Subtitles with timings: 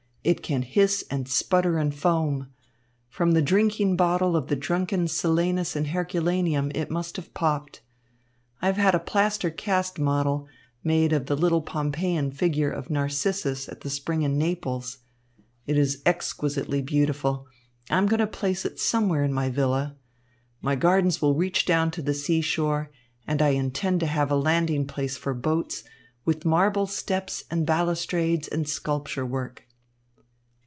[0.23, 2.49] It can hiss and sputter and foam.
[3.09, 7.81] From the drinking bottle of the drunken Silenus in Herculaneum it must have popped.
[8.61, 10.47] I have had a plaster cast model
[10.83, 14.99] made of the little Pompeian figure of Narcissus at the spring in Naples.
[15.65, 17.47] It is exquisitely beautiful.
[17.89, 19.95] I am going to place it somewhere in my villa.
[20.61, 22.91] My gardens will reach down to the seashore,
[23.25, 25.83] and I intend to have a landing place for boats,
[26.25, 29.63] with marble steps and balustrades and sculpture work."